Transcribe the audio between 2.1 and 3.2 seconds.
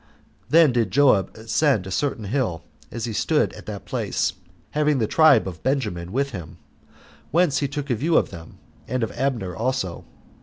hill, as he